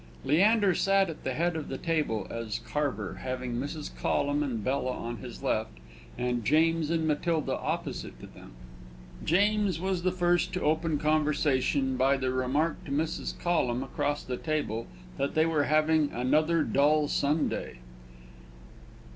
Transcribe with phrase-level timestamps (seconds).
[0.25, 3.95] Leander sat at the head of the table as carver, having Mrs.
[3.95, 5.77] Collum and Bella on his left,
[6.17, 8.53] and James and Matilda opposite to them.
[9.23, 13.37] James was the first to open conversation, by the remark to Mrs.
[13.37, 14.87] Collum, across the table,
[15.17, 17.77] that they were "having another dull Sunday."